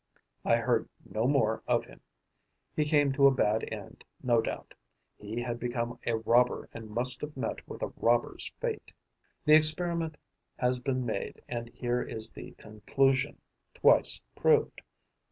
I 0.43 0.57
heard 0.57 0.89
no 1.05 1.27
more 1.27 1.61
of 1.67 1.85
him. 1.85 2.01
He 2.75 2.85
came 2.85 3.13
to 3.13 3.27
a 3.27 3.31
bad 3.31 3.71
end, 3.71 4.03
no 4.23 4.41
doubt: 4.41 4.73
he 5.15 5.39
had 5.43 5.59
become 5.59 5.99
a 6.07 6.15
robber 6.15 6.67
and 6.73 6.89
must 6.89 7.21
have 7.21 7.37
met 7.37 7.67
with 7.67 7.83
a 7.83 7.93
robber's 7.97 8.51
fate. 8.59 8.93
The 9.45 9.53
experiment 9.53 10.17
has 10.57 10.79
been 10.79 11.05
made 11.05 11.43
and 11.47 11.69
here 11.69 12.01
is 12.01 12.31
the 12.31 12.53
conclusion, 12.53 13.41
twice 13.75 14.19
proved. 14.35 14.81